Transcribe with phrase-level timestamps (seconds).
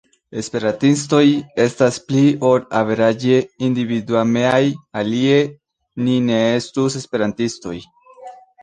[0.41, 1.19] Esperantistoj
[1.65, 3.37] estas pli ol averaĝe
[3.69, 4.57] individuemaj
[5.03, 5.37] alie
[6.09, 7.81] ni ne estus esperantistoj.